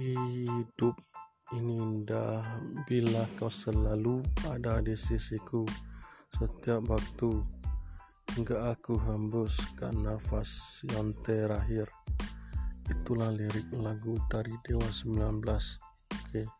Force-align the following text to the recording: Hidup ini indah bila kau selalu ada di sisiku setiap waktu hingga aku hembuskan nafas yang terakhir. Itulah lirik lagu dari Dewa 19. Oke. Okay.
Hidup 0.00 0.96
ini 1.52 1.76
indah 1.76 2.40
bila 2.88 3.20
kau 3.36 3.52
selalu 3.52 4.24
ada 4.48 4.80
di 4.80 4.96
sisiku 4.96 5.68
setiap 6.32 6.88
waktu 6.88 7.44
hingga 8.32 8.72
aku 8.72 8.96
hembuskan 8.96 10.00
nafas 10.00 10.80
yang 10.88 11.12
terakhir. 11.20 11.84
Itulah 12.88 13.28
lirik 13.28 13.68
lagu 13.76 14.16
dari 14.32 14.56
Dewa 14.64 14.88
19. 14.88 15.20
Oke. 15.44 15.68
Okay. 16.32 16.59